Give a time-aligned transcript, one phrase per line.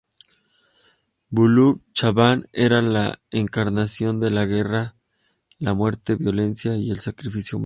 [1.29, 4.95] Buluc-Chabtan era la encarnación de la guerra,
[5.59, 7.59] la muerte violenta y el sacrificio humano.